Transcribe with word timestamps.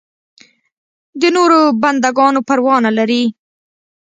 د 1.21 1.21
نورو 1.35 1.59
بنده 1.81 2.09
ګانو 2.17 2.41
پروا 2.47 2.75
نه 2.85 2.91
لري. 2.97 3.23